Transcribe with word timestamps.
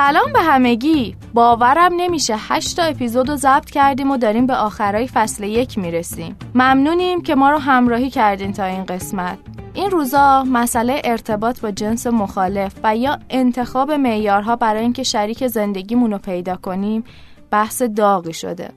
سلام 0.00 0.32
به 0.32 0.40
همگی. 0.40 1.16
باورم 1.34 1.92
نمیشه 1.96 2.34
هشت 2.38 2.76
تا 2.76 2.82
اپیزود 2.82 3.28
رو 3.28 3.36
ضبط 3.36 3.70
کردیم 3.70 4.10
و 4.10 4.16
داریم 4.16 4.46
به 4.46 4.54
آخرای 4.54 5.08
فصل 5.08 5.44
یک 5.44 5.78
می‌رسیم. 5.78 6.36
ممنونیم 6.54 7.22
که 7.22 7.34
ما 7.34 7.50
رو 7.50 7.58
همراهی 7.58 8.10
کردین 8.10 8.52
تا 8.52 8.64
این 8.64 8.84
قسمت. 8.84 9.38
این 9.74 9.90
روزا 9.90 10.44
مسئله 10.44 11.02
ارتباط 11.04 11.60
با 11.60 11.70
جنس 11.70 12.06
مخالف 12.06 12.74
و 12.82 12.96
یا 12.96 13.18
انتخاب 13.30 13.92
معیارها 13.92 14.56
برای 14.56 14.82
اینکه 14.82 15.02
شریک 15.02 15.46
زندگیمون 15.46 16.12
رو 16.12 16.18
پیدا 16.18 16.56
کنیم 16.56 17.04
بحث 17.50 17.82
داغی 17.82 18.32
شده. 18.32 18.70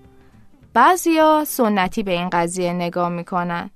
بعضیا 0.74 1.43
سنتی 1.47 2.04
به 2.04 2.11
این 2.11 2.29
قضیه 2.29 2.74
نگاه 2.74 3.10
می‌کنن 3.10 3.69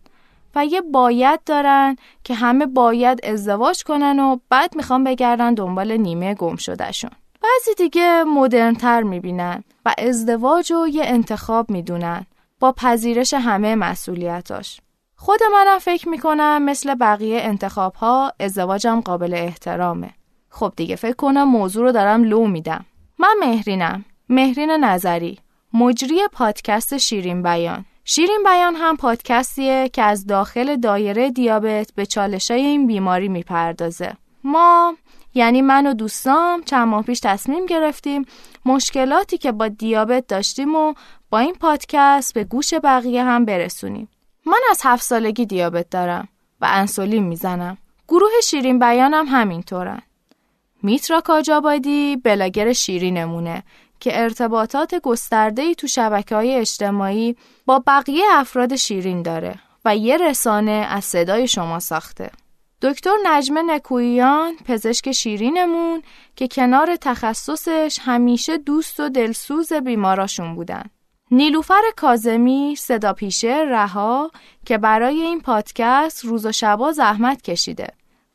و 0.55 0.65
یه 0.65 0.81
باید 0.81 1.39
دارن 1.45 1.95
که 2.23 2.33
همه 2.33 2.65
باید 2.65 3.25
ازدواج 3.25 3.83
کنن 3.83 4.19
و 4.19 4.37
بعد 4.49 4.75
می‌خوان 4.75 5.03
بگردن 5.03 5.53
دنبال 5.53 5.97
نیمه 5.97 6.33
گم 6.33 6.55
شدهشون. 6.55 7.11
بعضی 7.41 7.75
دیگه 7.77 8.23
مدرنتر 8.23 9.03
می‌بینن 9.03 9.63
و 9.85 9.93
ازدواج 9.97 10.71
رو 10.71 10.87
یه 10.87 11.03
انتخاب 11.05 11.71
می‌دونن 11.71 12.25
با 12.59 12.71
پذیرش 12.71 13.33
همه 13.33 13.75
مسئولیتاش. 13.75 14.81
خود 15.15 15.39
منم 15.53 15.79
فکر 15.79 16.09
می‌کنم 16.09 16.63
مثل 16.63 16.95
بقیه 16.95 17.39
انتخاب 17.41 17.95
ها 17.95 18.33
ازدواجم 18.39 19.01
قابل 19.01 19.33
احترامه. 19.33 20.09
خب 20.49 20.73
دیگه 20.75 20.95
فکر 20.95 21.15
کنم 21.15 21.43
موضوع 21.43 21.83
رو 21.83 21.91
دارم 21.91 22.23
لو 22.23 22.47
میدم. 22.47 22.85
من 23.19 23.35
مهرینم. 23.39 24.05
مهرین 24.29 24.71
نظری. 24.71 25.39
مجری 25.73 26.19
پادکست 26.33 26.97
شیرین 26.97 27.43
بیان. 27.43 27.85
شیرین 28.05 28.43
بیان 28.45 28.75
هم 28.75 28.97
پادکستیه 28.97 29.89
که 29.93 30.01
از 30.01 30.27
داخل 30.27 30.75
دایره 30.75 31.31
دیابت 31.31 31.91
به 31.95 32.05
چالشای 32.05 32.61
این 32.61 32.87
بیماری 32.87 33.27
می‌پردازه. 33.27 34.13
ما 34.43 34.95
یعنی 35.33 35.61
من 35.61 35.87
و 35.87 35.93
دوستام 35.93 36.63
چند 36.63 36.87
ماه 36.87 37.03
پیش 37.03 37.19
تصمیم 37.19 37.65
گرفتیم 37.65 38.25
مشکلاتی 38.65 39.37
که 39.37 39.51
با 39.51 39.67
دیابت 39.67 40.27
داشتیم 40.27 40.75
و 40.75 40.93
با 41.29 41.39
این 41.39 41.53
پادکست 41.53 42.33
به 42.33 42.43
گوش 42.43 42.73
بقیه 42.73 43.23
هم 43.23 43.45
برسونیم. 43.45 44.09
من 44.45 44.59
از 44.71 44.81
هفت 44.83 45.03
سالگی 45.03 45.45
دیابت 45.45 45.89
دارم 45.89 46.27
و 46.61 46.67
انسولین 46.69 47.23
می‌زنم. 47.23 47.77
گروه 48.07 48.31
شیرین 48.43 48.79
بیانم 48.79 49.25
همینطورن. 49.27 50.01
میترا 50.83 51.21
کاجابادی 51.21 52.15
بلاگر 52.15 52.73
شیرینمونه 52.73 53.63
که 53.99 54.21
ارتباطات 54.21 54.95
گسترده‌ای 54.95 55.75
تو 55.75 55.87
شبکه 55.87 56.35
های 56.35 56.55
اجتماعی 56.55 57.35
با 57.65 57.83
بقیه 57.87 58.23
افراد 58.31 58.75
شیرین 58.75 59.21
داره 59.21 59.55
و 59.85 59.95
یه 59.95 60.17
رسانه 60.17 60.71
از 60.71 61.05
صدای 61.05 61.47
شما 61.47 61.79
ساخته. 61.79 62.31
دکتر 62.81 63.13
نجمه 63.23 63.61
نکویان 63.61 64.55
پزشک 64.65 65.11
شیرینمون 65.11 66.01
که 66.35 66.47
کنار 66.47 66.95
تخصصش 66.95 67.99
همیشه 68.01 68.57
دوست 68.57 68.99
و 68.99 69.09
دلسوز 69.09 69.73
بیماراشون 69.73 70.55
بودن. 70.55 70.83
نیلوفر 71.31 71.81
کازمی 71.95 72.75
صدا 72.77 73.13
پیشه 73.13 73.63
رها 73.67 74.31
که 74.65 74.77
برای 74.77 75.21
این 75.21 75.41
پادکست 75.41 76.25
روز 76.25 76.45
و 76.45 76.51
شبا 76.51 76.91
زحمت 76.91 77.41
کشیده 77.41 77.87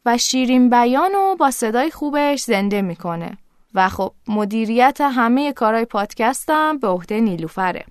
و 0.07 0.19
شیرین 0.19 0.71
بیانو 0.71 1.37
با 1.37 1.51
صدای 1.51 1.91
خوبش 1.91 2.43
زنده 2.43 2.83
می‌کنه. 2.83 3.39
و 3.75 3.89
خب 3.89 4.13
مدیریت 4.29 5.01
همه 5.01 5.53
کارهای 5.53 5.85
پادکستم 5.85 6.79
به 6.79 6.89
عهده 6.89 7.21
نیلوفره 7.21 7.85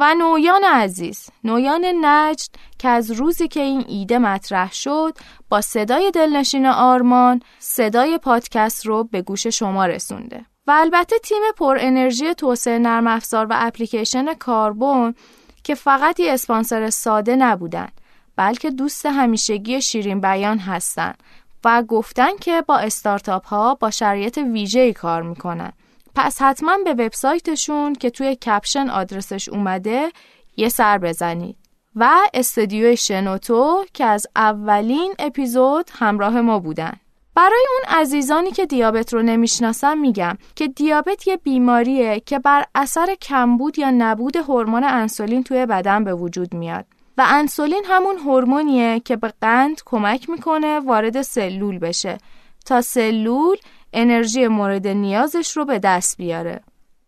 و 0.00 0.14
نویان 0.14 0.64
عزیز 0.64 1.26
نویان 1.44 1.84
نجد 2.00 2.48
که 2.78 2.88
از 2.88 3.10
روزی 3.10 3.48
که 3.48 3.60
این 3.60 3.84
ایده 3.88 4.18
مطرح 4.18 4.72
شد 4.72 5.18
با 5.48 5.60
صدای 5.60 6.10
دلنشین 6.10 6.66
آرمان 6.66 7.42
صدای 7.58 8.18
پادکست 8.18 8.86
رو 8.86 9.04
به 9.04 9.22
گوش 9.22 9.46
شما 9.46 9.86
رسونده 9.86 10.44
و 10.66 10.70
البته 10.70 11.18
تیم 11.18 11.42
پر 11.56 11.76
انرژی 11.80 12.34
توسعه 12.34 12.78
نرم 12.78 13.06
افزار 13.06 13.46
و 13.46 13.52
اپلیکیشن 13.56 14.34
کاربون 14.34 15.14
که 15.64 15.74
فقط 15.74 16.20
یه 16.20 16.32
اسپانسر 16.32 16.90
ساده 16.90 17.36
نبودن 17.36 17.88
بلکه 18.36 18.70
دوست 18.70 19.06
همیشگی 19.06 19.82
شیرین 19.82 20.20
بیان 20.20 20.58
هستن 20.58 21.14
و 21.64 21.82
گفتن 21.82 22.36
که 22.40 22.62
با 22.62 22.78
استارتاپ 22.78 23.46
ها 23.46 23.74
با 23.74 23.90
شرایط 23.90 24.38
ویژه‌ای 24.38 24.92
کار 24.92 25.22
می‌کنن. 25.22 25.72
پس 26.14 26.42
حتما 26.42 26.78
به 26.84 26.90
وبسایتشون 26.90 27.92
که 27.92 28.10
توی 28.10 28.36
کپشن 28.36 28.88
آدرسش 28.88 29.48
اومده 29.48 30.12
یه 30.56 30.68
سر 30.68 30.98
بزنید. 30.98 31.56
و 31.96 32.10
استودیو 32.34 32.96
شنوتو 32.96 33.84
که 33.94 34.04
از 34.04 34.26
اولین 34.36 35.14
اپیزود 35.18 35.90
همراه 35.98 36.40
ما 36.40 36.58
بودن. 36.58 36.92
برای 37.34 37.66
اون 37.70 38.00
عزیزانی 38.00 38.50
که 38.50 38.66
دیابت 38.66 39.14
رو 39.14 39.22
نمی‌شناسن 39.22 39.98
میگم 39.98 40.38
که 40.56 40.68
دیابت 40.68 41.28
یه 41.28 41.36
بیماریه 41.36 42.20
که 42.20 42.38
بر 42.38 42.64
اثر 42.74 43.14
کمبود 43.14 43.78
یا 43.78 43.90
نبود 43.90 44.36
هورمون 44.36 44.84
انسولین 44.84 45.42
توی 45.42 45.66
بدن 45.66 46.04
به 46.04 46.14
وجود 46.14 46.54
میاد. 46.54 46.86
و 47.18 47.24
انسولین 47.28 47.82
همون 47.86 48.16
هورمونیه 48.16 49.00
که 49.00 49.16
به 49.16 49.32
قند 49.40 49.80
کمک 49.86 50.30
می‌کنه 50.30 50.80
وارد 50.80 51.22
سلول 51.22 51.78
بشه 51.78 52.18
تا 52.66 52.80
سلول 52.80 53.56
انرژی 53.92 54.48
مورد 54.48 54.86
نیازش 54.86 55.56
رو 55.56 55.64
به 55.64 55.78
دست 55.78 56.16
بیاره. 56.16 56.60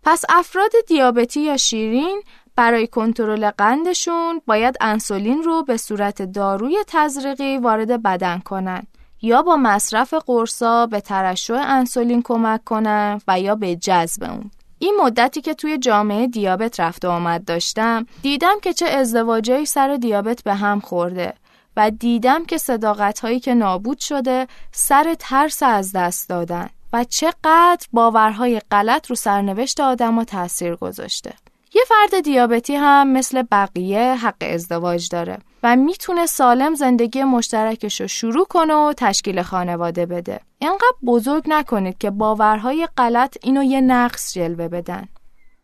پس 0.03 0.25
افراد 0.29 0.71
دیابتی 0.89 1.41
یا 1.41 1.57
شیرین 1.57 2.23
برای 2.57 2.87
کنترل 2.87 3.51
قندشون 3.51 4.41
باید 4.47 4.77
انسولین 4.81 5.43
رو 5.43 5.63
به 5.63 5.77
صورت 5.77 6.23
داروی 6.23 6.77
تزریقی 6.87 7.59
وارد 7.59 8.03
بدن 8.03 8.39
کنن 8.39 8.83
یا 9.23 9.43
با 9.43 9.57
مصرف 9.57 10.15
قرصا 10.15 10.87
به 10.87 11.01
ترشح 11.01 11.65
انسولین 11.67 12.23
کمک 12.23 12.65
کنن 12.65 13.21
و 13.29 13.41
یا 13.41 13.55
به 13.55 13.77
جذب 13.77 14.25
اون. 14.25 14.51
این 14.79 14.95
مدتی 15.03 15.41
که 15.41 15.55
توی 15.55 15.79
جامعه 15.79 16.27
دیابت 16.27 16.81
رفت 16.81 17.05
و 17.05 17.11
آمد 17.11 17.45
داشتم 17.45 18.07
دیدم 18.23 18.61
که 18.63 18.73
چه 18.73 18.87
ازدواجایی 18.87 19.67
سر 19.67 19.97
دیابت 19.97 20.43
به 20.43 20.55
هم 20.55 20.81
خورده 20.81 21.35
و 21.77 21.91
دیدم 21.91 22.45
که 22.45 22.59
صداقت 22.59 23.21
هایی 23.21 23.41
که 23.41 23.55
نابود 23.55 23.99
شده 23.99 24.47
سر 24.73 25.17
ترس 25.19 25.63
از 25.63 25.93
دست 25.93 26.29
دادن 26.29 26.69
و 26.93 27.05
چقدر 27.05 27.87
باورهای 27.93 28.61
غلط 28.71 29.07
رو 29.07 29.17
سرنوشت 29.17 29.81
آدم 29.81 30.25
تاثیر 30.25 30.77
گذاشته 30.77 31.33
یه 31.75 31.83
فرد 31.89 32.21
دیابتی 32.21 32.75
هم 32.75 33.09
مثل 33.09 33.43
بقیه 33.43 34.15
حق 34.15 34.37
ازدواج 34.41 35.09
داره 35.09 35.39
و 35.63 35.77
می‌تونه 35.77 36.27
سالم 36.27 36.75
زندگی 36.75 37.25
مشترکش 37.25 38.01
رو 38.01 38.09
شروع 38.09 38.45
کنه 38.45 38.75
و 38.75 38.93
تشکیل 38.97 39.43
خانواده 39.43 40.07
بده. 40.07 40.41
اینقدر 40.59 40.97
بزرگ 41.07 41.45
نکنید 41.47 41.99
که 41.99 42.11
باورهای 42.11 42.89
غلط 42.97 43.37
اینو 43.43 43.63
یه 43.63 43.81
نقص 43.81 44.35
جلوه 44.35 44.69
بدن. 44.69 45.09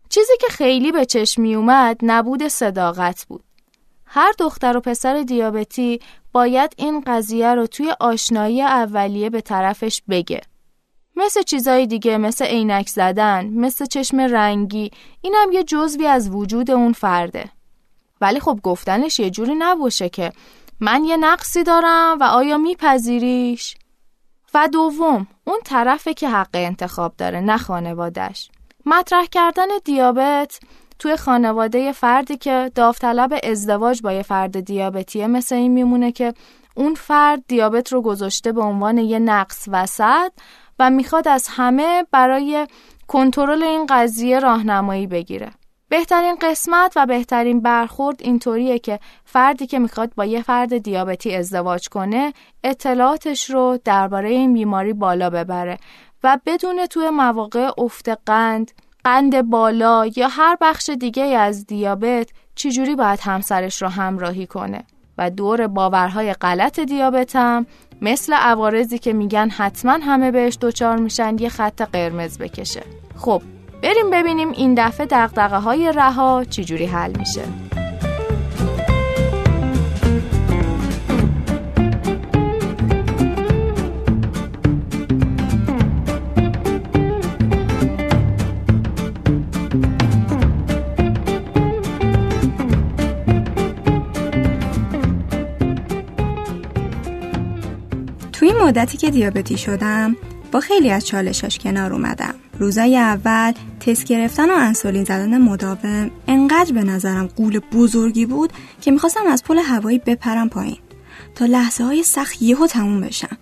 چیزی 0.08 0.32
که 0.40 0.46
خیلی 0.50 0.92
به 0.92 1.04
چشم 1.04 1.42
می 1.42 1.54
اومد 1.54 1.98
نبود 2.02 2.48
صداقت 2.48 3.26
بود. 3.28 3.44
هر 4.08 4.32
دختر 4.38 4.76
و 4.76 4.80
پسر 4.80 5.22
دیابتی 5.22 6.00
باید 6.32 6.74
این 6.76 7.00
قضیه 7.06 7.54
رو 7.54 7.66
توی 7.66 7.94
آشنایی 8.00 8.62
اولیه 8.62 9.30
به 9.30 9.40
طرفش 9.40 10.02
بگه. 10.08 10.40
مثل 11.16 11.42
چیزای 11.42 11.86
دیگه 11.86 12.18
مثل 12.18 12.44
عینک 12.44 12.88
زدن، 12.88 13.46
مثل 13.46 13.86
چشم 13.86 14.20
رنگی، 14.20 14.90
اینم 15.20 15.52
یه 15.52 15.64
جزوی 15.64 16.06
از 16.06 16.30
وجود 16.30 16.70
اون 16.70 16.92
فرده. 16.92 17.50
ولی 18.20 18.40
خب 18.40 18.60
گفتنش 18.62 19.20
یه 19.20 19.30
جوری 19.30 19.54
نباشه 19.54 20.08
که 20.08 20.32
من 20.80 21.04
یه 21.04 21.16
نقصی 21.16 21.62
دارم 21.62 22.18
و 22.20 22.24
آیا 22.24 22.58
میپذیریش؟ 22.58 23.76
و 24.54 24.68
دوم 24.68 25.26
اون 25.44 25.58
طرفه 25.64 26.14
که 26.14 26.28
حق 26.28 26.50
انتخاب 26.54 27.14
داره 27.18 27.40
نه 27.40 27.56
خانوادش 27.56 28.50
مطرح 28.86 29.24
کردن 29.26 29.66
دیابت 29.84 30.60
توی 30.98 31.16
خانواده 31.16 31.92
فردی 31.92 32.36
که 32.36 32.70
داوطلب 32.74 33.38
ازدواج 33.42 34.02
با 34.02 34.12
یه 34.12 34.22
فرد 34.22 34.60
دیابتیه 34.60 35.26
مثل 35.26 35.54
این 35.54 35.72
میمونه 35.72 36.12
که 36.12 36.34
اون 36.74 36.94
فرد 36.94 37.42
دیابت 37.48 37.92
رو 37.92 38.02
گذاشته 38.02 38.52
به 38.52 38.60
عنوان 38.60 38.98
یه 38.98 39.18
نقص 39.18 39.68
وسط 39.72 40.32
و 40.78 40.90
می‌خواد 40.90 41.28
از 41.28 41.48
همه 41.50 42.06
برای 42.10 42.66
کنترل 43.08 43.62
این 43.62 43.86
قضیه 43.88 44.38
راهنمایی 44.38 45.06
بگیره. 45.06 45.50
بهترین 45.88 46.36
قسمت 46.42 46.92
و 46.96 47.06
بهترین 47.06 47.60
برخورد 47.60 48.22
اینطوریه 48.22 48.78
که 48.78 49.00
فردی 49.24 49.66
که 49.66 49.78
می‌خواد 49.78 50.12
با 50.14 50.24
یه 50.24 50.42
فرد 50.42 50.78
دیابتی 50.78 51.34
ازدواج 51.34 51.88
کنه 51.88 52.32
اطلاعاتش 52.64 53.50
رو 53.50 53.78
درباره 53.84 54.28
این 54.28 54.52
بیماری 54.52 54.92
بالا 54.92 55.30
ببره 55.30 55.78
و 56.24 56.38
بدون 56.46 56.86
توی 56.86 57.10
مواقع 57.10 57.70
افت 57.78 58.08
قند، 58.26 58.72
قند 59.08 59.42
بالا 59.42 60.06
یا 60.16 60.28
هر 60.28 60.56
بخش 60.60 60.90
دیگه 60.90 61.22
از 61.22 61.66
دیابت 61.66 62.28
چجوری 62.54 62.96
باید 62.96 63.20
همسرش 63.22 63.82
رو 63.82 63.88
همراهی 63.88 64.46
کنه؟ 64.46 64.84
و 65.18 65.30
دور 65.30 65.66
باورهای 65.66 66.32
غلط 66.32 66.80
دیابت 66.80 67.36
هم 67.36 67.66
مثل 68.02 68.32
عوارضی 68.32 68.98
که 68.98 69.12
میگن 69.12 69.48
حتما 69.50 69.92
همه 69.92 70.30
بهش 70.30 70.58
دچار 70.60 70.96
میشن 70.96 71.36
یه 71.38 71.48
خط 71.48 71.82
قرمز 71.82 72.38
بکشه. 72.38 72.82
خب 73.16 73.42
بریم 73.82 74.10
ببینیم 74.12 74.50
این 74.50 74.74
دفعه 74.74 75.06
دقدقه 75.06 75.58
های 75.58 75.92
رها 75.92 76.44
چجوری 76.50 76.86
حل 76.86 77.12
میشه. 77.18 77.42
مدتی 98.68 98.98
که 98.98 99.10
دیابتی 99.10 99.58
شدم 99.58 100.16
با 100.52 100.60
خیلی 100.60 100.90
از 100.90 101.06
چالشاش 101.06 101.58
کنار 101.58 101.92
اومدم. 101.92 102.34
روزای 102.58 102.96
اول 102.96 103.52
تست 103.80 104.04
گرفتن 104.04 104.50
و 104.50 104.54
انسولین 104.54 105.04
زدن 105.04 105.38
مداوم 105.38 106.10
انقدر 106.28 106.72
به 106.72 106.82
نظرم 106.82 107.26
قول 107.26 107.60
بزرگی 107.72 108.26
بود 108.26 108.52
که 108.80 108.90
می‌خواستم 108.90 109.26
از 109.26 109.44
پل 109.44 109.58
هوایی 109.58 109.98
بپرم 109.98 110.48
پایین 110.48 110.78
تا 111.34 111.46
لحظه 111.46 111.84
های 111.84 112.02
سخت 112.02 112.42
یهو 112.42 112.66
تموم 112.66 113.00
بشن 113.00 113.38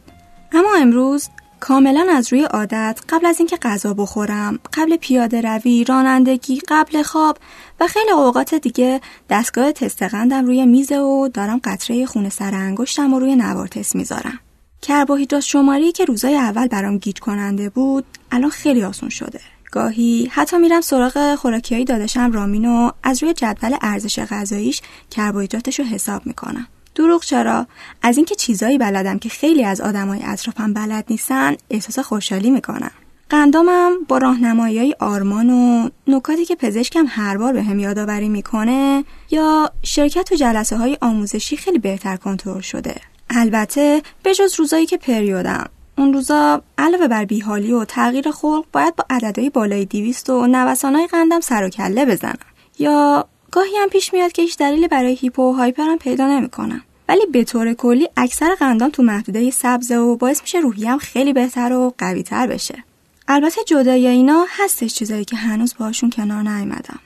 اما 0.52 0.74
امروز 0.80 1.28
کاملا 1.60 2.06
از 2.10 2.32
روی 2.32 2.42
عادت 2.42 3.00
قبل 3.08 3.26
از 3.26 3.38
اینکه 3.38 3.56
غذا 3.56 3.94
بخورم 3.94 4.58
قبل 4.72 4.96
پیاده 4.96 5.40
روی 5.40 5.84
رانندگی 5.84 6.60
قبل 6.68 7.02
خواب 7.02 7.38
و 7.80 7.86
خیلی 7.86 8.10
اوقات 8.10 8.54
دیگه 8.54 9.00
دستگاه 9.30 9.72
تست 9.72 10.02
قندم 10.02 10.46
روی 10.46 10.66
میزه 10.66 10.98
و 10.98 11.28
دارم 11.28 11.60
قطره 11.64 12.06
خون 12.06 12.28
سر 12.28 12.54
انگشتم 12.54 13.14
و 13.14 13.18
روی 13.18 13.36
نوار 13.36 13.68
تست 13.68 13.96
می‌ذارم. 13.96 14.40
کربوهیدرات 14.82 15.42
شماری 15.42 15.92
که 15.92 16.04
روزای 16.04 16.36
اول 16.36 16.66
برام 16.66 16.98
گیج 16.98 17.18
کننده 17.18 17.68
بود 17.68 18.04
الان 18.30 18.50
خیلی 18.50 18.84
آسون 18.84 19.08
شده. 19.08 19.40
گاهی 19.72 20.28
حتی 20.32 20.58
میرم 20.58 20.80
سراغ 20.80 21.34
خوراکیایی 21.34 21.84
داداشم 21.84 22.32
رامین 22.32 22.64
و 22.64 22.90
از 23.02 23.22
روی 23.22 23.34
جدول 23.34 23.76
ارزش 23.82 24.18
غذاییش 24.18 24.80
کربوهیدراتش 25.10 25.78
رو 25.78 25.84
حساب 25.84 26.26
می‌کنم. 26.26 26.66
دروغ 26.94 27.24
چرا؟ 27.24 27.66
از 28.02 28.16
اینکه 28.16 28.34
چیزایی 28.34 28.78
بلدم 28.78 29.18
که 29.18 29.28
خیلی 29.28 29.64
از 29.64 29.80
آدمای 29.80 30.20
اطرافم 30.24 30.72
بلد 30.72 31.04
نیستن 31.10 31.56
احساس 31.70 31.98
خوشحالی 31.98 32.50
می‌کنم. 32.50 32.90
قندامم 33.30 33.92
با 34.08 34.18
راهنمایی 34.18 34.78
های 34.78 34.94
آرمان 35.00 35.50
و 35.50 35.88
نکاتی 36.06 36.44
که 36.44 36.54
پزشکم 36.56 37.04
هر 37.08 37.36
بار 37.36 37.52
به 37.52 37.62
هم 37.62 37.78
یادآوری 37.78 38.28
می‌کنه 38.28 39.04
یا 39.30 39.72
شرکت 39.82 40.28
تو 40.28 40.34
جلسه 40.34 40.76
های 40.76 40.98
آموزشی 41.00 41.56
خیلی 41.56 41.78
بهتر 41.78 42.16
کنترل 42.16 42.60
شده. 42.60 42.94
البته 43.30 44.02
به 44.22 44.34
جز 44.34 44.54
روزایی 44.58 44.86
که 44.86 44.96
پریودم. 44.96 45.68
اون 45.98 46.12
روزا 46.12 46.62
علاوه 46.78 47.08
بر 47.08 47.24
بیحالی 47.24 47.72
و 47.72 47.84
تغییر 47.84 48.30
خلق 48.30 48.64
باید 48.72 48.96
با 48.96 49.04
عددهای 49.10 49.50
بالای 49.50 49.84
دیویست 49.84 50.30
و 50.30 50.46
نوسانهای 50.46 51.06
قندم 51.06 51.40
سر 51.40 51.64
و 51.64 51.68
کله 51.68 52.04
بزنم. 52.04 52.38
یا 52.78 53.28
گاهی 53.50 53.76
هم 53.82 53.88
پیش 53.88 54.12
میاد 54.14 54.32
که 54.32 54.42
هیچ 54.42 54.58
دلیلی 54.58 54.88
برای 54.88 55.14
هیپو 55.14 55.42
و 55.42 55.52
هایپرم 55.52 55.98
پیدا 55.98 56.26
نمی‌کنم. 56.26 56.82
ولی 57.08 57.26
به 57.26 57.44
طور 57.44 57.74
کلی 57.74 58.08
اکثر 58.16 58.54
قندام 58.54 58.90
تو 58.90 59.02
محدوده 59.02 59.50
سبزه 59.50 59.96
و 59.96 60.16
باعث 60.16 60.40
میشه 60.40 60.58
روحیم 60.58 60.98
خیلی 60.98 61.32
بهتر 61.32 61.72
و 61.72 61.94
قویتر 61.98 62.46
بشه. 62.46 62.84
البته 63.28 63.60
جدای 63.66 64.06
اینا 64.06 64.46
هستش 64.50 64.94
چیزایی 64.94 65.24
که 65.24 65.36
هنوز 65.36 65.74
باشون 65.78 66.10
کنار 66.10 66.42
نیومدم. 66.42 66.98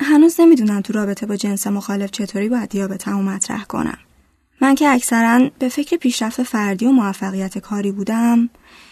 هنوز 0.00 0.40
نمی‌دونم 0.40 0.80
تو 0.80 0.92
رابطه 0.92 1.26
با 1.26 1.36
جنس 1.36 1.66
مخالف 1.66 2.10
چطوری 2.10 2.48
باید 2.48 2.68
دیابتمو 2.68 3.22
مطرح 3.22 3.64
کنم. 3.64 3.98
من 4.60 4.74
که 4.74 4.88
اکثرا 4.88 5.50
به 5.58 5.68
فکر 5.68 5.96
پیشرفت 5.96 6.42
فردی 6.42 6.86
و 6.86 6.90
موفقیت 6.90 7.58
کاری 7.58 7.92
بودم 7.92 8.48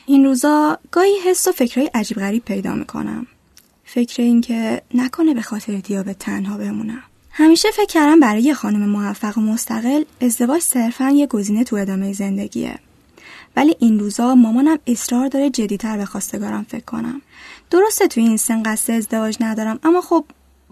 این 0.07 0.25
روزا 0.25 0.79
گاهی 0.91 1.15
حس 1.27 1.49
و 1.49 1.53
فکرهای 1.53 1.91
عجیب 1.95 2.19
غریب 2.19 2.45
پیدا 2.45 2.75
می‌کنم. 2.75 3.27
فکر 3.85 4.23
این 4.23 4.41
که 4.41 4.83
نکنه 4.95 5.35
به 5.35 5.43
خاطر 5.43 5.77
دیابت 5.77 6.19
تنها 6.19 6.59
بمونم. 6.59 7.03
همیشه 7.31 7.71
فکر 7.71 7.87
کردم 7.87 8.21
برای 8.21 8.43
یه 8.43 8.55
خانم 8.55 8.89
موفق 8.89 9.39
و 9.39 9.41
مستقل 9.41 10.05
ازدواج 10.21 10.63
صرفا 10.63 11.11
یه 11.11 11.27
گزینه 11.27 11.65
تو 11.65 11.77
ادامه 11.77 12.13
زندگیه. 12.13 12.79
ولی 13.57 13.77
این 13.79 13.99
روزا 13.99 14.35
مامانم 14.35 14.79
اصرار 14.87 15.29
داره 15.29 15.51
جدیتر 15.51 15.97
به 15.97 16.05
خواستگارم 16.05 16.67
فکر 16.69 16.85
کنم. 16.85 17.23
درسته 17.71 18.09
تو 18.09 18.21
این 18.21 18.37
سن 18.37 18.63
قصد 18.63 18.93
ازدواج 18.93 19.37
ندارم 19.41 19.79
اما 19.83 20.01
خب 20.01 20.25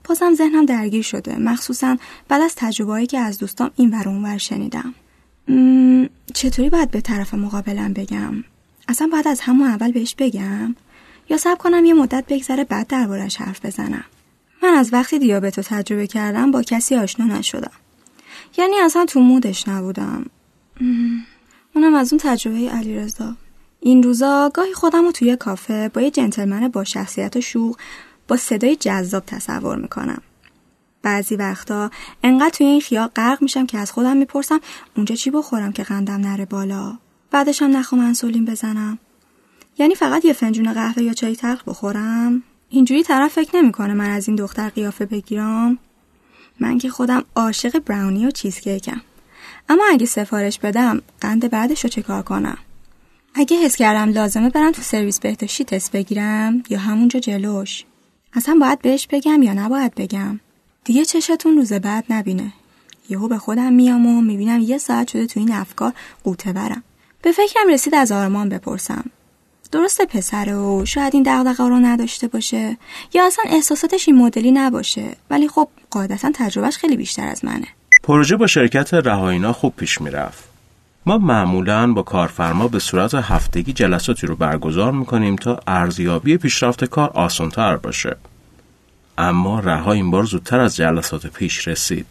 بازم 0.08 0.34
ذهنم 0.34 0.66
درگیر 0.66 1.02
شده. 1.02 1.38
مخصوصا 1.38 1.96
بعد 2.28 2.42
از 2.42 2.54
تجربه‌ای 2.56 3.06
که 3.06 3.18
از 3.18 3.38
دوستام 3.38 3.70
این 3.76 3.90
ور 3.90 4.08
اونور 4.08 4.38
شنیدم. 4.38 4.94
چطوری 6.34 6.70
باید 6.70 6.90
به 6.90 7.00
طرف 7.00 7.34
مقابلم 7.34 7.92
بگم؟ 7.92 8.44
اصلا 8.88 9.08
باید 9.12 9.28
از 9.28 9.40
همون 9.40 9.68
اول 9.68 9.92
بهش 9.92 10.14
بگم؟ 10.18 10.74
یا 11.30 11.36
سب 11.36 11.58
کنم 11.58 11.84
یه 11.84 11.94
مدت 11.94 12.24
بگذره 12.28 12.64
بعد 12.64 12.86
دربارش 12.86 13.36
حرف 13.36 13.66
بزنم؟ 13.66 14.04
من 14.62 14.68
از 14.68 14.92
وقتی 14.92 15.18
دیابت 15.18 15.58
رو 15.58 15.64
تجربه 15.66 16.06
کردم 16.06 16.50
با 16.50 16.62
کسی 16.62 16.96
آشنا 16.96 17.26
نشدم. 17.26 17.70
یعنی 18.58 18.76
اصلا 18.80 19.04
تو 19.04 19.20
مودش 19.20 19.68
نبودم. 19.68 20.26
اونم 21.74 21.94
از 21.94 22.12
اون 22.12 22.20
تجربه 22.24 22.70
علیرضا. 22.70 23.36
این 23.80 24.02
روزا 24.02 24.50
گاهی 24.54 24.72
خودم 24.74 25.04
رو 25.04 25.12
توی 25.12 25.36
کافه 25.36 25.88
با 25.88 26.00
یه 26.00 26.10
جنتلمن 26.10 26.68
با 26.68 26.84
شخصیت 26.84 27.36
و 27.36 27.40
شوق 27.40 27.76
با 28.28 28.36
صدای 28.36 28.76
جذاب 28.76 29.24
تصور 29.26 29.76
می‌کنم. 29.76 30.22
بعضی 31.02 31.36
وقتا 31.36 31.90
انقدر 32.22 32.50
توی 32.50 32.66
این 32.66 32.80
خیال 32.80 33.06
غرق 33.06 33.42
میشم 33.42 33.66
که 33.66 33.78
از 33.78 33.92
خودم 33.92 34.16
می‌پرسم 34.16 34.60
اونجا 34.96 35.14
چی 35.14 35.30
بخورم 35.30 35.72
که 35.72 35.82
قندم 35.82 36.20
نره 36.20 36.44
بالا؟ 36.44 36.98
بعدش 37.30 37.62
هم 37.62 37.76
نخوام 37.76 38.00
انسولین 38.00 38.44
بزنم. 38.44 38.98
یعنی 39.78 39.94
فقط 39.94 40.24
یه 40.24 40.32
فنجون 40.32 40.72
قهوه 40.72 41.02
یا 41.02 41.12
چای 41.12 41.36
تلخ 41.36 41.62
بخورم؟ 41.66 42.42
اینجوری 42.68 43.02
طرف 43.02 43.32
فکر 43.32 43.56
نمی‌کنه 43.56 43.94
من 43.94 44.10
از 44.10 44.28
این 44.28 44.36
دختر 44.36 44.68
قیافه 44.68 45.06
بگیرم؟ 45.06 45.78
من 46.60 46.78
که 46.78 46.90
خودم 46.90 47.24
عاشق 47.36 47.78
براونی 47.78 48.26
و 48.26 48.30
چیزکیکم. 48.30 49.00
اما 49.68 49.82
اگه 49.90 50.06
سفارش 50.06 50.58
بدم 50.58 51.02
قند 51.20 51.50
بعدش 51.50 51.84
رو 51.84 51.90
چه 51.90 52.02
کار 52.02 52.22
کنم؟ 52.22 52.58
اگه 53.34 53.56
حس 53.56 53.76
کردم 53.76 54.12
لازمه 54.12 54.50
برم 54.50 54.72
تو 54.72 54.82
سرویس 54.82 55.20
بهداشتی 55.20 55.64
تست 55.64 55.92
بگیرم 55.92 56.62
یا 56.68 56.78
همونجا 56.78 57.20
جلوش؟ 57.20 57.84
اصلا 58.34 58.58
باید 58.60 58.82
بهش 58.82 59.06
بگم 59.10 59.42
یا 59.42 59.52
نباید 59.52 59.94
بگم؟ 59.94 60.40
دیگه 60.84 61.04
چشتون 61.04 61.56
روز 61.56 61.72
بعد 61.72 62.04
نبینه. 62.10 62.52
یهو 63.08 63.28
به 63.28 63.38
خودم 63.38 63.72
میام 63.72 64.06
و 64.06 64.22
می‌بینم 64.22 64.60
یه 64.60 64.78
ساعت 64.78 65.08
شده 65.08 65.26
تو 65.26 65.40
این 65.40 65.52
افکار 65.52 65.92
قوطه 66.24 66.52
برم. 66.52 66.82
به 67.22 67.32
فکرم 67.32 67.68
رسید 67.70 67.94
از 67.94 68.12
آرمان 68.12 68.48
بپرسم. 68.48 69.04
درسته 69.72 70.04
پسره 70.04 70.54
و 70.54 70.84
شاید 70.84 71.14
این 71.14 71.22
دغدغه 71.26 71.68
رو 71.68 71.76
نداشته 71.76 72.28
باشه؟ 72.28 72.76
یا 73.14 73.26
اصلا 73.26 73.44
احساساتش 73.48 74.08
این 74.08 74.18
مدلی 74.18 74.50
نباشه؟ 74.50 75.16
ولی 75.30 75.48
خب 75.48 75.68
قاعدتا 75.90 76.30
تجربهش 76.34 76.76
خیلی 76.76 76.96
بیشتر 76.96 77.28
از 77.28 77.44
منه. 77.44 77.66
پروژه 78.02 78.36
با 78.36 78.46
شرکت 78.46 78.94
رهایینا 78.94 79.52
خوب 79.52 79.74
پیش 79.76 80.00
می‌رفت. 80.00 80.55
ما 81.08 81.18
معمولا 81.18 81.92
با 81.92 82.02
کارفرما 82.02 82.68
به 82.68 82.78
صورت 82.78 83.14
هفتگی 83.14 83.72
جلساتی 83.72 84.26
رو 84.26 84.36
برگزار 84.36 84.92
می‌کنیم 84.92 85.36
تا 85.36 85.60
ارزیابی 85.66 86.36
پیشرفت 86.36 86.84
کار 86.84 87.10
آسانتر 87.10 87.76
باشه. 87.76 88.16
اما 89.18 89.60
رها 89.60 89.92
این 89.92 90.10
بار 90.10 90.24
زودتر 90.24 90.60
از 90.60 90.76
جلسات 90.76 91.26
پیش 91.26 91.68
رسید. 91.68 92.06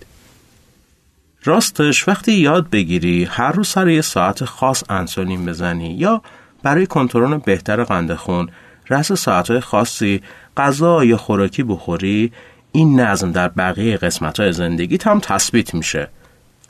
راستش 1.44 2.08
وقتی 2.08 2.34
یاد 2.34 2.70
بگیری 2.70 3.24
هر 3.24 3.52
روز 3.52 3.68
سر 3.68 3.88
یه 3.88 4.02
ساعت 4.02 4.46
خاص 4.46 4.84
انسولین 4.90 5.46
بزنی 5.46 5.94
یا 5.94 6.22
برای 6.64 6.88
کنترل 6.88 7.38
بهتر 7.38 7.84
قند 7.84 8.14
خون 8.14 8.50
رس 8.90 9.12
ساعتهای 9.12 9.60
خاصی 9.60 10.22
غذا 10.58 11.06
یا 11.06 11.18
خوراکی 11.18 11.64
بخوری 11.64 12.32
این 12.72 13.00
نظم 13.00 13.32
در 13.32 13.48
بقیه 13.48 13.98
قسمت 13.98 14.40
های 14.40 14.54
زندگی 14.54 14.98
هم 15.06 15.20
تثبیت 15.20 15.74
میشه. 15.74 16.10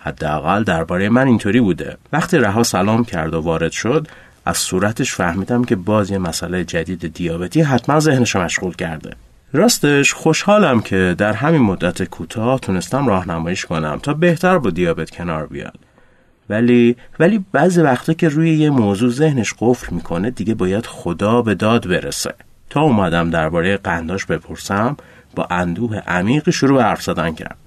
حداقل 0.06 0.64
درباره 0.64 1.10
من 1.10 1.28
اینطوری 1.28 1.62
بوده. 1.62 1.98
وقتی 2.14 2.38
رها 2.38 2.64
سلام 2.64 3.06
کرد 3.06 3.34
و 3.34 3.42
وارد 3.42 3.72
شد 3.72 4.08
از 4.46 4.58
صورتش 4.58 5.14
فهمیدم 5.14 5.64
که 5.64 5.76
باز 5.76 6.12
یه 6.12 6.18
مسئله 6.18 6.64
جدید 6.64 7.14
دیابتی 7.14 7.62
حتما 7.62 8.00
ذهنش 8.00 8.36
مشغول 8.36 8.76
کرده. 8.76 9.16
راستش 9.54 10.14
خوشحالم 10.14 10.82
که 10.82 11.16
در 11.18 11.34
همین 11.34 11.62
مدت 11.62 12.04
کوتاه 12.04 12.60
تونستم 12.60 13.08
راهنماییش 13.08 13.66
کنم 13.66 14.00
تا 14.04 14.14
بهتر 14.14 14.58
با 14.58 14.70
دیابت 14.70 15.10
کنار 15.10 15.48
بیاد. 15.48 15.80
ولی 16.50 16.96
ولی 17.20 17.46
بعضی 17.52 17.82
وقتا 17.82 18.14
که 18.14 18.30
روی 18.30 18.54
یه 18.54 18.70
موضوع 18.70 19.10
ذهنش 19.10 19.54
قفل 19.60 19.96
می‌کنه 19.96 20.32
دیگه 20.32 20.54
باید 20.54 20.86
خدا 20.86 21.42
به 21.42 21.56
داد 21.56 21.88
برسه. 21.88 22.34
تا 22.70 22.82
اومدم 22.82 23.30
درباره 23.30 23.78
قنداش 23.78 24.26
بپرسم 24.26 24.98
با 25.36 25.48
اندوه 25.52 25.98
عمیقی 25.98 26.52
شروع 26.52 26.78
به 26.78 26.84
حرف 26.84 27.02
زدن 27.02 27.32
کرد. 27.32 27.58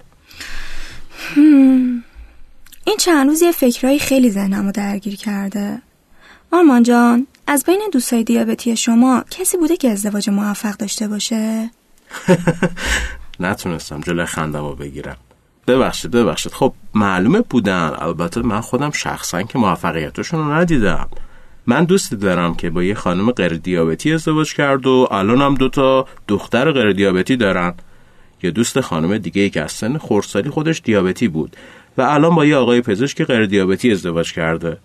این 2.85 2.97
چند 2.97 3.27
روز 3.27 3.41
یه 3.41 3.51
فکرایی 3.51 3.99
خیلی 3.99 4.31
ذهنم 4.31 4.65
رو 4.65 4.71
درگیر 4.71 5.15
کرده. 5.15 5.81
آرمان 6.51 6.83
جان 6.83 7.27
از 7.47 7.63
بین 7.65 7.81
دوستای 7.93 8.23
دیابتی 8.23 8.75
شما 8.75 9.23
کسی 9.31 9.57
بوده 9.57 9.77
که 9.77 9.89
ازدواج 9.89 10.29
موفق 10.29 10.77
داشته 10.77 11.07
باشه؟ 11.07 11.69
نتونستم 13.39 14.01
جلوی 14.01 14.25
خندم 14.25 14.75
بگیرم. 14.75 15.17
ببخشید 15.67 16.11
ببخشید. 16.11 16.51
خب 16.51 16.73
معلومه 16.93 17.41
بودن. 17.41 17.91
البته 17.99 18.41
من 18.41 18.61
خودم 18.61 18.91
شخصا 18.91 19.41
که 19.41 19.59
موفقیتشون 19.59 20.39
رو 20.39 20.53
ندیدم. 20.53 21.09
من 21.67 21.85
دوستی 21.85 22.15
دارم 22.15 22.55
که 22.55 22.69
با 22.69 22.83
یه 22.83 22.93
خانم 22.93 23.31
غیر 23.31 23.53
دیابتی 23.53 24.13
ازدواج 24.13 24.53
کرد 24.53 24.87
و 24.87 25.07
الان 25.11 25.41
هم 25.41 25.55
دوتا 25.55 26.05
دختر 26.27 26.71
غیر 26.71 26.91
دیابتی 26.91 27.37
دارن. 27.37 27.73
یه 28.43 28.51
دوست 28.51 28.81
خانم 28.81 29.17
دیگه 29.17 29.41
ای 29.41 29.49
که 29.49 29.61
از 29.61 29.71
سن 29.71 29.97
خورسالی 29.97 30.49
خودش 30.49 30.81
دیابتی 30.83 31.27
بود. 31.27 31.55
و 31.99 32.01
الان 32.01 32.35
با 32.35 32.45
یه 32.45 32.55
آقای 32.55 32.81
پزشک 32.81 33.23
غیر 33.23 33.45
دیابتی 33.45 33.91
ازدواج 33.91 34.33
کرده. 34.33 34.77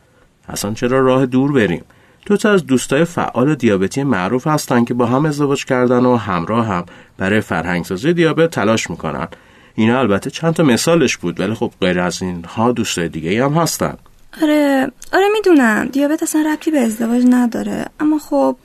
اصلا 0.49 0.75
چرا 0.75 1.00
راه 1.00 1.26
دور 1.26 1.52
بریم؟ 1.52 1.85
دو 2.26 2.37
تا 2.37 2.50
از 2.50 2.66
دوستای 2.66 3.04
فعال 3.04 3.54
دیابتی 3.54 4.02
معروف 4.02 4.47
هستن 4.47 4.85
که 4.85 4.94
با 4.94 5.06
هم 5.06 5.26
ازدواج 5.26 5.64
کردن 5.64 6.04
و 6.04 6.16
همراه 6.16 6.66
هم 6.66 6.85
برای 7.18 7.40
فرهنگسازی 7.40 8.12
دیابت 8.12 8.50
تلاش 8.50 8.90
می‌کنن. 8.90 9.28
اینا 9.75 9.99
البته 10.00 10.30
چند 10.30 10.54
تا 10.54 10.62
مثالش 10.62 11.16
بود 11.16 11.40
ولی 11.40 11.54
خب 11.54 11.73
غیر 11.80 12.00
از 12.00 12.23
اینها 12.23 12.73
دوستای 12.73 13.09
دیگه 13.09 13.44
هم 13.44 13.52
هستن. 13.52 13.97
آره 14.42 14.90
آره 15.12 15.25
می‌دونم. 15.33 15.87
دیابت 15.87 16.23
اصلا 16.23 16.44
ربطی 16.52 16.71
به 16.71 16.78
ازدواج 16.78 17.25
نداره. 17.30 17.85
اما 18.00 18.18
خب 18.18 18.56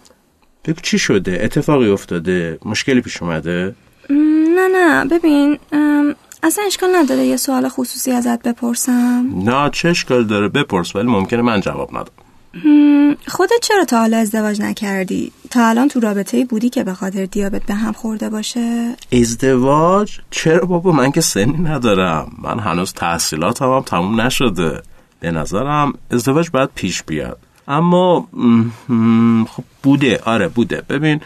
بگو 0.66 0.82
چی 0.82 1.00
شده؟ 1.00 1.40
اتفاقی 1.44 1.90
افتاده؟ 1.90 2.58
مشکلی 2.66 3.02
پیش 3.02 3.22
اومده؟ 3.22 3.76
نه 4.56 4.68
نه. 4.76 5.06
ببین 5.06 5.58
اصلا 6.44 6.64
اشکال 6.68 6.96
نداره 6.96 7.26
یه 7.26 7.38
سوال 7.38 7.70
خصوصی 7.70 8.12
ازت 8.12 8.44
بپرسم؟ 8.44 9.26
نه 9.36 9.70
چه 9.70 9.90
اشکال 9.90 10.24
داره؟ 10.24 10.48
بپرس 10.48 10.96
ولی 10.96 11.08
ممکنه 11.08 11.42
من 11.42 11.62
جواب 11.62 11.90
ندم. 11.98 12.12
خودت 13.28 13.60
چرا 13.62 13.86
تا 13.86 14.00
حالا 14.00 14.18
ازدواج 14.18 14.62
نکردی؟ 14.62 15.32
تا 15.50 15.68
الان 15.68 15.88
تو 15.88 16.00
رابطه 16.00 16.46
بودی 16.46 16.70
که 16.70 16.84
به 16.84 16.94
خاطر 16.94 17.26
دیابت 17.26 17.64
به 17.64 17.74
هم 17.74 17.94
خورده 17.94 18.30
باشه؟ 18.30 18.96
ازدواج؟ 19.14 20.20
چرا 20.32 20.66
بابا؟ 20.66 20.92
من 20.92 21.12
که 21.12 21.22
سنی 21.22 21.58
ندارم. 21.58 22.32
من 22.44 22.60
هنوز 22.60 22.94
تحصیلاتم 22.94 23.72
هم 23.72 23.82
تموم 23.82 24.22
نشده. 24.22 24.82
به 25.20 25.32
نظرم 25.32 25.94
ازدواج 26.12 26.50
باید 26.50 26.70
پیش 26.76 27.04
بیاد. 27.04 27.38
اما 27.68 28.28
خب 29.50 29.64
بوده. 29.84 30.22
آره 30.26 30.48
بوده. 30.48 30.84
ببین 30.90 31.22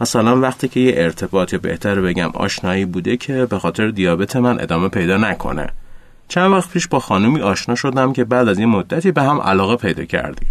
مثلا 0.00 0.40
وقتی 0.40 0.68
که 0.68 0.80
یه 0.80 0.92
ارتباط 0.96 1.52
یا 1.52 1.58
بهتر 1.58 2.00
بگم 2.00 2.30
آشنایی 2.34 2.84
بوده 2.84 3.16
که 3.16 3.46
به 3.46 3.58
خاطر 3.58 3.88
دیابت 3.88 4.36
من 4.36 4.60
ادامه 4.60 4.88
پیدا 4.88 5.16
نکنه. 5.16 5.66
چند 6.28 6.52
وقت 6.52 6.70
پیش 6.70 6.88
با 6.88 7.00
خانمی 7.00 7.40
آشنا 7.40 7.74
شدم 7.74 8.12
که 8.12 8.24
بعد 8.24 8.48
از 8.48 8.58
این 8.58 8.68
مدتی 8.68 9.12
به 9.12 9.22
هم 9.22 9.40
علاقه 9.40 9.76
پیدا 9.76 10.04
کردیم. 10.04 10.48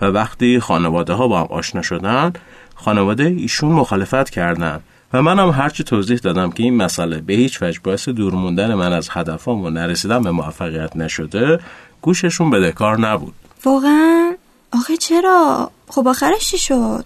و 0.00 0.04
وقتی 0.04 0.60
خانواده 0.60 1.12
ها 1.12 1.28
با 1.28 1.40
هم 1.40 1.46
آشنا 1.50 1.82
شدن 1.82 2.32
خانواده 2.74 3.24
ایشون 3.24 3.72
مخالفت 3.72 4.30
کردن 4.30 4.80
و 5.12 5.22
منم 5.22 5.50
هرچی 5.50 5.84
توضیح 5.84 6.18
دادم 6.18 6.50
که 6.50 6.62
این 6.62 6.76
مسئله 6.76 7.20
به 7.20 7.32
هیچ 7.32 7.62
وجه 7.62 7.80
باعث 7.84 8.08
دور 8.08 8.34
موندن 8.34 8.74
من 8.74 8.92
از 8.92 9.08
هدفام 9.10 9.64
و 9.64 9.70
نرسیدن 9.70 10.22
به 10.22 10.30
موفقیت 10.30 10.96
نشده 10.96 11.60
گوششون 12.02 12.50
بدهکار 12.50 13.00
نبود. 13.00 13.34
واقعا؟ 13.64 14.34
آخه 14.72 14.96
چرا؟ 14.96 15.70
خب 15.88 16.08
آخرش 16.08 16.50
چی 16.50 16.58
شد؟ 16.58 17.04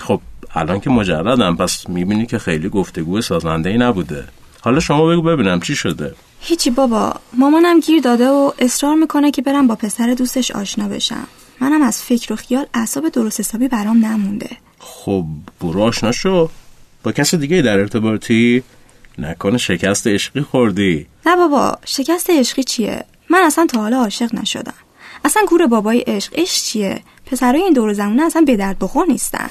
خب 0.00 0.20
الان 0.54 0.80
که 0.80 0.90
مجردم 0.90 1.56
پس 1.56 1.88
می‌بینی 1.88 2.26
که 2.26 2.38
خیلی 2.38 2.68
گفتگو 2.68 3.20
سازنده 3.20 3.70
ای 3.70 3.78
نبوده. 3.78 4.24
حالا 4.60 4.80
شما 4.80 5.06
بگو 5.06 5.22
ببینم 5.22 5.60
چی 5.60 5.76
شده. 5.76 6.14
هیچی 6.40 6.70
بابا 6.70 7.14
مامانم 7.32 7.80
گیر 7.80 8.02
داده 8.02 8.28
و 8.28 8.52
اصرار 8.58 8.94
می‌کنه 8.94 9.30
که 9.30 9.42
برم 9.42 9.66
با 9.66 9.74
پسر 9.74 10.14
دوستش 10.18 10.50
آشنا 10.50 10.88
بشم. 10.88 11.26
منم 11.60 11.82
از 11.82 12.02
فکر 12.02 12.32
و 12.32 12.36
خیال 12.36 12.66
اعصاب 12.74 13.08
درست 13.08 13.40
حسابی 13.40 13.68
برام 13.68 14.06
نمونده. 14.06 14.50
خب 14.78 15.24
برو 15.60 15.82
آشنا 15.82 16.12
شو. 16.12 16.50
با 17.02 17.12
کس 17.12 17.34
دیگه 17.34 17.62
در 17.62 17.78
ارتباطی؟ 17.78 18.62
نکنه 19.18 19.58
شکست 19.58 20.06
عشقی 20.06 20.40
خوردی. 20.40 21.06
نه 21.26 21.36
بابا 21.36 21.78
شکست 21.84 22.30
عشقی 22.30 22.64
چیه؟ 22.64 23.04
من 23.30 23.38
اصلا 23.38 23.66
تا 23.66 23.80
حالا 23.80 23.98
عاشق 23.98 24.34
نشدم. 24.34 24.74
اصلا 25.24 25.42
گور 25.48 25.66
بابای 25.66 26.00
عشق 26.00 26.32
عشق 26.36 26.62
چیه؟ 26.62 27.02
پسرای 27.26 27.62
این 27.62 27.72
دور 27.72 27.92
زمونه 27.92 28.22
اصلا 28.22 28.42
به 28.42 28.56
درد 28.56 28.78
بخور 28.78 29.06
نیستن. 29.06 29.50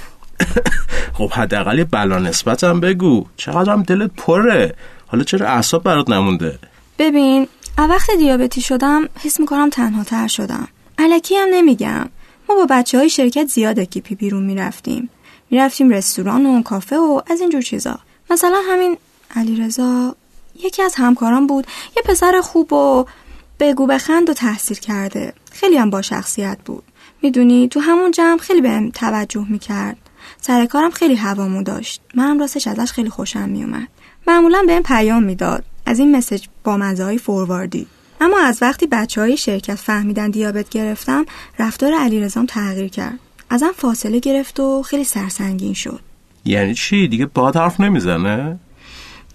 خب 1.17 1.31
حداقل 1.31 1.83
بلا 1.83 2.19
نسبتم 2.19 2.79
بگو. 2.79 3.25
چقدرم 3.37 3.83
دلت 3.83 4.11
پره؟ 4.17 4.75
حالا 5.07 5.23
چرا 5.23 5.47
اعصاب 5.47 5.83
برات 5.83 6.09
نمونده؟ 6.09 6.59
ببین 6.99 7.47
وقت 7.77 8.11
دیابتی 8.11 8.61
شدم 8.61 9.09
حس 9.23 9.39
می‌کنم 9.39 9.69
تنها 9.69 10.03
تر 10.03 10.27
شدم. 10.27 10.67
علکی 10.97 11.35
هم 11.35 11.47
نمیگم. 11.51 12.09
ما 12.49 12.55
با 12.55 12.67
بچه 12.69 12.97
های 12.97 13.09
شرکت 13.09 13.47
زیاد 13.47 13.79
اکیپی 13.79 14.15
بیرون 14.15 14.43
می‌رفتیم. 14.43 15.09
می‌رفتیم 15.49 15.89
رستوران 15.89 16.45
و 16.45 16.63
کافه 16.63 16.97
و 16.97 17.21
از 17.27 17.41
اینجور 17.41 17.61
چیزا. 17.61 17.99
مثلا 18.29 18.61
همین 18.69 18.97
علیرضا 19.35 20.15
یکی 20.63 20.83
از 20.83 20.95
همکاران 20.95 21.47
بود. 21.47 21.67
یه 21.97 22.03
پسر 22.05 22.41
خوب 22.43 22.73
و 22.73 23.05
بگو 23.59 23.87
بخند 23.87 24.29
و 24.29 24.33
تحصیل 24.33 24.77
کرده. 24.77 25.33
خیلی 25.51 25.77
هم 25.77 25.89
با 25.89 26.01
شخصیت 26.01 26.57
بود. 26.65 26.83
می‌دونی 27.21 27.67
تو 27.67 27.79
همون 27.79 28.11
جمع 28.11 28.37
خیلی 28.37 28.61
بهم 28.61 28.89
توجه 28.89 29.45
می‌کرد. 29.49 29.97
سر 30.41 30.65
کارم 30.65 30.91
خیلی 30.91 31.15
هوامو 31.15 31.63
داشت. 31.63 32.01
منم 32.15 32.39
راستش 32.39 32.67
ازش 32.67 32.91
خیلی 32.91 33.09
خوشم 33.09 33.49
میومد. 33.49 33.87
معمولا 34.27 34.63
بهم 34.67 34.83
پیام 34.83 35.23
می‌داد. 35.23 35.63
از 35.85 35.99
این 35.99 36.15
مسج 36.15 36.45
با 36.63 36.77
مزه 36.77 37.17
فورواردی 37.17 37.87
اما 38.21 38.39
از 38.39 38.57
وقتی 38.61 38.87
بچه 38.87 39.21
های 39.21 39.37
شرکت 39.37 39.75
فهمیدن 39.75 40.29
دیابت 40.29 40.69
گرفتم 40.69 41.25
رفتار 41.59 41.93
علیرضام 41.93 42.45
تغییر 42.45 42.87
کرد. 42.87 43.19
ازم 43.49 43.71
فاصله 43.77 44.19
گرفت 44.19 44.59
و 44.59 44.83
خیلی 44.83 45.03
سرسنگین 45.03 45.73
شد. 45.73 45.99
یعنی 46.45 46.73
چی؟ 46.73 47.07
دیگه 47.07 47.25
با 47.25 47.51
حرف 47.51 47.79
نمی‌زنه؟ 47.79 48.59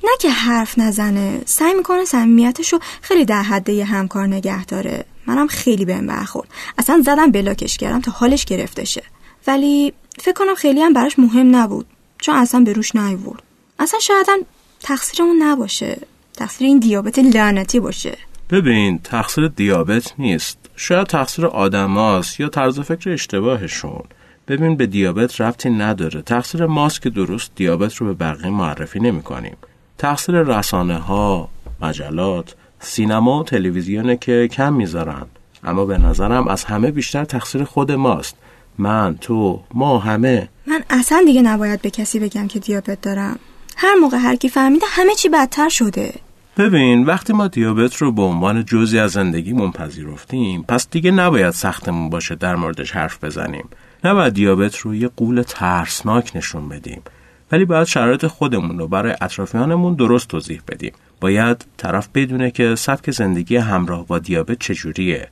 نه 0.05 0.11
که 0.21 0.31
حرف 0.31 0.78
نزنه. 0.78 1.40
سعی 1.45 1.75
می‌کنه 1.75 2.05
صمیمیتش 2.05 2.73
رو 2.73 2.78
خیلی 3.02 3.25
در 3.25 3.43
حد 3.43 3.69
یه 3.69 3.85
همکار 3.85 4.26
نگه 4.26 4.64
داره. 4.64 5.05
منم 5.26 5.47
خیلی 5.47 5.85
بهم 5.85 6.07
برخورد. 6.07 6.49
اصلا 6.78 7.02
زدم 7.05 7.31
بلاکش 7.31 7.76
کردم 7.76 8.00
تا 8.00 8.11
حالش 8.11 8.45
گرفته 8.45 8.85
شه 8.85 9.02
ولی 9.47 9.93
فکر 10.19 10.33
کنم 10.33 10.55
خیلی 10.55 10.81
هم 10.81 10.93
براش 10.93 11.19
مهم 11.19 11.57
نبود 11.57 11.87
چون 12.19 12.35
اصلا 12.35 12.61
به 12.61 12.73
روش 12.73 12.97
نیورد 12.97 13.43
اصلا 13.79 14.01
شاید 14.01 14.27
هم 14.29 14.39
تقصیرمون 14.81 15.43
نباشه 15.43 15.99
تقصیر 16.37 16.67
این 16.67 16.79
دیابت 16.79 17.19
لعنتی 17.19 17.81
باشه. 17.81 18.19
ببین 18.51 18.99
تقصیر 18.99 19.49
دیابت 19.49 20.15
نیست. 20.19 20.59
شاید 20.77 21.07
تقصیر 21.07 21.47
آدماست 21.47 22.41
یا 22.41 22.49
طرز 22.49 22.81
فکر 22.81 23.11
اشتباهشون. 23.11 24.03
ببین 24.49 24.77
به 24.77 24.87
دیابت 24.87 25.41
ربطی 25.41 25.71
نداره. 25.71 26.23
تقصیر 26.23 26.67
ماست 26.67 27.03
که 27.03 27.11
درست 27.11 27.51
دیابت 27.55 27.95
رو 27.95 28.07
به 28.07 28.15
بقیه 28.15 28.51
معرفی 28.51 29.01
نمی 29.01 29.23
کنیم 29.23 29.57
تقصیر 29.99 30.43
رسانه 30.43 30.99
ها 30.99 31.49
مجلات 31.81 32.55
سینما 32.81 33.41
و 33.41 33.45
تلویزیونه 33.45 34.17
که 34.17 34.49
کم 34.53 34.73
می‌ذارن. 34.73 35.27
اما 35.65 35.85
به 35.85 35.99
نظرم 35.99 36.49
از 36.49 36.65
همه 36.65 36.91
بیشتر 36.91 37.25
تقصیر 37.25 37.65
خود 37.65 37.93
ماست. 37.93 38.37
من 38.78 39.16
تو 39.21 39.62
ما 39.75 39.99
همه. 39.99 40.49
من 40.66 40.85
اصلا 40.90 41.23
دیگه 41.26 41.42
نباید 41.42 41.83
به 41.83 41.90
کسی 41.90 42.18
بگم 42.18 42.49
که 42.49 42.59
دیابت 42.59 43.00
دارم. 43.00 43.38
هر 43.76 43.95
موقع 43.95 44.16
هر 44.16 44.37
کی 44.37 44.49
فهمیده 44.49 44.87
همه 44.90 45.14
چی 45.14 45.28
بدتر 45.28 45.68
شده. 45.68 46.14
ببین 46.56 47.04
وقتی 47.04 47.33
ما 47.33 47.49
دیابت 47.49 47.97
رو 47.97 48.12
به 48.12 48.23
عنوان 48.23 48.64
جزی 48.64 48.99
از 48.99 49.11
زندگیمون 49.11 49.71
پذیرفتیم 49.71 50.62
پس 50.68 50.90
دیگه 50.90 51.11
نباید 51.11 51.50
سختمون 51.50 52.11
باشه 52.11 52.35
در 52.35 52.56
موردش 52.56 52.92
حرف 52.92 53.25
بزنیم. 53.25 53.68
نباید 54.04 54.35
دیابت 54.35 54.76
رو 54.76 54.95
یه 54.95 55.09
قول 55.09 55.42
ترسناک 55.42 56.33
نشون 56.35 56.68
بدیم. 56.68 57.02
ولی 57.52 57.64
باید 57.64 57.87
شرایط 57.87 58.26
خودمون 58.26 58.78
رو 58.78 58.88
برای 58.88 59.14
اطرافیانمون 59.21 59.95
درست 59.95 60.28
توضیح 60.28 60.61
بدیم. 60.68 60.92
باید 61.21 61.64
طرف 61.76 62.09
بدونه 62.14 62.50
که 62.50 62.75
سبک 62.75 63.11
زندگی 63.11 63.56
همراه 63.56 64.06
با 64.06 64.18
دیابت 64.18 64.59
چجوریه. 64.59 65.28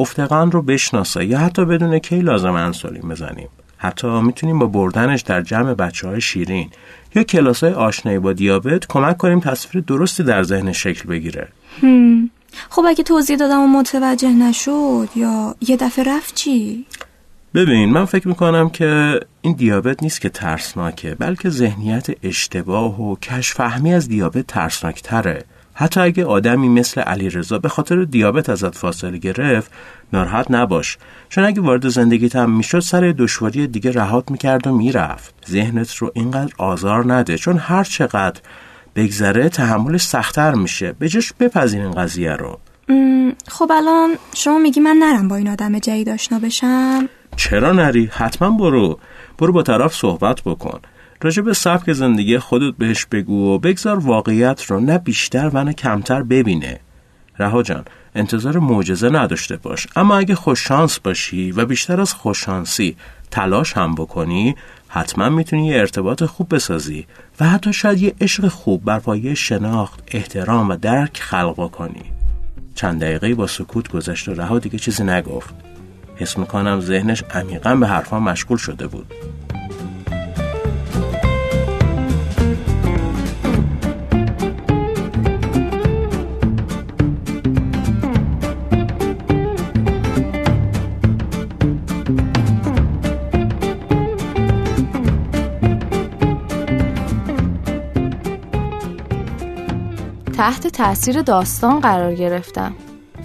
افتقان 0.00 0.52
رو 0.52 0.62
بشناسه 0.62 1.24
یا 1.24 1.38
حتی 1.38 1.64
بدونه 1.64 2.00
کی 2.00 2.20
لازم 2.20 2.52
انسولین 2.52 3.02
بزنیم. 3.02 3.48
حتی 3.76 4.20
می‌تونیم 4.20 4.58
با 4.58 4.66
بردنش 4.66 5.20
در 5.20 5.42
جمع 5.42 5.74
بچه 5.74 6.08
های 6.08 6.20
شیرین 6.20 6.70
یا 7.14 7.22
کلاس 7.22 7.64
های 7.64 7.72
آشنایی 7.72 8.18
با 8.18 8.32
دیابت 8.32 8.86
کمک 8.86 9.16
کنیم 9.16 9.40
تصویر 9.40 9.84
درستی 9.86 10.22
در 10.22 10.42
ذهن 10.42 10.72
شکل 10.72 11.08
بگیره. 11.08 11.48
خب 12.70 12.82
اگه 12.88 13.04
توضیح 13.04 13.36
دادم 13.36 13.60
و 13.60 13.66
متوجه 13.66 14.28
نشد 14.28 15.08
یا 15.14 15.54
یه 15.60 15.76
دفعه 15.76 16.04
رفت 16.04 16.34
چی؟ 16.34 16.86
ببین 17.54 17.90
من 17.90 18.04
فکر 18.04 18.28
می‌کنم 18.28 18.70
که 18.70 19.20
این 19.42 19.52
دیابت 19.52 20.02
نیست 20.02 20.20
که 20.20 20.28
ترسناکه 20.28 21.14
بلکه 21.14 21.50
ذهنیت 21.50 22.06
اشتباه 22.22 23.00
و 23.00 23.16
کشفهمی 23.16 23.94
از 23.94 24.08
دیابت 24.08 24.46
ترسناک 24.46 25.02
تره 25.02 25.44
حتی 25.80 26.00
اگه 26.00 26.24
آدمی 26.24 26.68
مثل 26.68 27.00
علیرضا 27.00 27.58
به 27.58 27.68
خاطر 27.68 28.04
دیابت 28.04 28.48
ازت 28.48 28.74
فاصله 28.74 29.18
گرفت 29.18 29.72
ناراحت 30.12 30.50
نباش. 30.50 30.98
چون 31.28 31.44
اگه 31.44 31.60
وارد 31.60 31.88
زندگیت 31.88 32.36
هم 32.36 32.50
می‌شد 32.50 32.80
سر 32.80 33.14
دشواری 33.18 33.66
دیگه 33.66 33.92
رهات 33.92 34.30
می‌کرد 34.30 34.66
و 34.66 34.76
می‌رفت. 34.76 35.34
ذهنت 35.48 35.94
رو 35.94 36.10
اینقدر 36.14 36.52
آزار 36.58 37.12
نده 37.12 37.38
چون 37.38 37.58
هر 37.58 37.84
چقدر 37.84 38.40
بگذره 38.96 39.48
تحملش 39.48 40.02
سختتر 40.02 40.54
میشه. 40.54 40.92
به 40.98 41.08
جاش 41.08 41.32
بپذیر 41.40 41.82
این 41.82 41.90
قضیه 41.90 42.32
رو. 42.32 42.58
خب 43.48 43.72
الان 43.72 44.10
شما 44.34 44.58
میگی 44.58 44.80
من 44.80 44.96
نرم 44.96 45.28
با 45.28 45.36
این 45.36 45.48
آدم 45.48 45.78
جدید 45.78 46.08
آشنا 46.08 46.38
بشم؟ 46.38 47.08
چرا 47.36 47.72
نری؟ 47.72 48.10
حتما 48.12 48.50
برو. 48.50 48.98
برو 49.38 49.52
با 49.52 49.62
طرف 49.62 49.94
صحبت 49.94 50.42
بکن. 50.42 50.80
راجع 51.22 51.42
به 51.42 51.52
سبک 51.52 51.92
زندگی 51.92 52.38
خودت 52.38 52.76
بهش 52.76 53.06
بگو 53.06 53.54
و 53.54 53.58
بگذار 53.58 53.98
واقعیت 53.98 54.62
رو 54.62 54.80
نه 54.80 54.98
بیشتر 54.98 55.50
و 55.54 55.64
نه 55.64 55.72
کمتر 55.72 56.22
ببینه. 56.22 56.80
رها 57.38 57.62
جان 57.62 57.84
انتظار 58.14 58.58
معجزه 58.58 59.08
نداشته 59.08 59.56
باش. 59.56 59.86
اما 59.96 60.18
اگه 60.18 60.34
خوششانس 60.34 60.98
باشی 60.98 61.52
و 61.52 61.64
بیشتر 61.66 62.00
از 62.00 62.14
خوششانسی 62.14 62.96
تلاش 63.30 63.72
هم 63.72 63.94
بکنی 63.94 64.56
حتما 64.88 65.28
می‌تونی 65.28 65.66
یه 65.66 65.78
ارتباط 65.78 66.24
خوب 66.24 66.54
بسازی 66.54 67.06
و 67.40 67.48
حتی 67.48 67.72
شاید 67.72 68.02
یه 68.02 68.14
عشق 68.20 68.48
خوب 68.48 68.84
بر 68.84 68.98
پایه 68.98 69.34
شناخت 69.34 70.00
احترام 70.08 70.68
و 70.68 70.76
درک 70.76 71.20
خلق 71.20 71.70
کنی. 71.70 72.02
چند 72.74 73.00
دقیقه 73.00 73.34
با 73.34 73.46
سکوت 73.46 73.88
گذشت 73.88 74.28
و 74.28 74.34
رها 74.34 74.58
دیگه 74.58 74.78
چیزی 74.78 75.04
نگفت. 75.04 75.54
حس 76.16 76.38
می‌کنم 76.38 76.80
ذهنش 76.80 77.22
عمیقا 77.34 77.76
به 77.76 77.86
حرفا 77.86 78.20
مشغول 78.20 78.58
شده 78.58 78.86
بود. 78.86 79.14
تحت 100.40 100.66
تاثیر 100.66 101.22
داستان 101.22 101.80
قرار 101.80 102.14
گرفتم. 102.14 102.74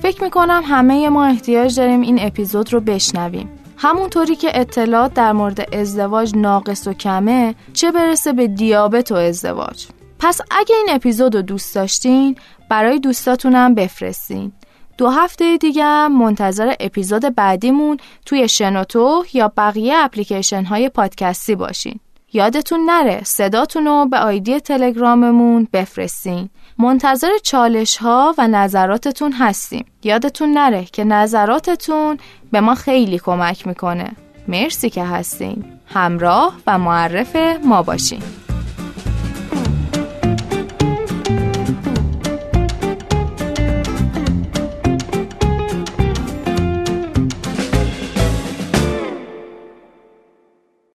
فکر 0.01 0.23
می‌کنم 0.23 0.63
همه 0.65 1.09
ما 1.09 1.25
احتیاج 1.25 1.77
داریم 1.77 2.01
این 2.01 2.19
اپیزود 2.21 2.73
رو 2.73 2.79
بشنویم. 2.79 3.49
همونطوری 3.77 4.35
که 4.35 4.59
اطلاعات 4.59 5.13
در 5.13 5.31
مورد 5.31 5.75
ازدواج 5.75 6.35
ناقص 6.35 6.87
و 6.87 6.93
کمه 6.93 7.55
چه 7.73 7.91
برسه 7.91 8.33
به 8.33 8.47
دیابت 8.47 9.11
و 9.11 9.15
ازدواج. 9.15 9.87
پس 10.19 10.41
اگه 10.51 10.75
این 10.75 10.85
اپیزود 10.89 11.35
رو 11.35 11.41
دوست 11.41 11.75
داشتین 11.75 12.35
برای 12.69 12.99
دوستاتونم 12.99 13.75
بفرستین. 13.75 14.51
دو 14.97 15.09
هفته 15.09 15.57
دیگه 15.57 16.07
منتظر 16.07 16.73
اپیزود 16.79 17.35
بعدیمون 17.35 17.97
توی 18.25 18.47
شنوتو 18.47 19.23
یا 19.33 19.51
بقیه 19.57 19.95
اپلیکیشن 19.97 20.63
های 20.63 20.89
پادکستی 20.89 21.55
باشین. 21.55 21.99
یادتون 22.35 22.79
نره 22.85 23.21
صداتون 23.23 23.85
رو 23.85 24.05
به 24.05 24.17
آیدی 24.17 24.59
تلگراممون 24.59 25.67
بفرستین. 25.73 26.49
منتظر 26.77 27.29
چالش 27.43 27.97
ها 27.97 28.35
و 28.37 28.47
نظراتتون 28.47 29.31
هستیم. 29.31 29.85
یادتون 30.03 30.51
نره 30.51 30.85
که 30.85 31.03
نظراتتون 31.03 32.17
به 32.51 32.61
ما 32.61 32.75
خیلی 32.75 33.19
کمک 33.19 33.67
می‌کنه. 33.67 34.11
مرسی 34.47 34.89
که 34.89 35.03
هستین. 35.03 35.65
همراه 35.93 36.55
و 36.67 36.77
معرف 36.77 37.35
ما 37.63 37.83
باشین. 37.83 38.21